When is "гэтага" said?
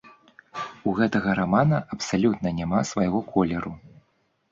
0.99-1.35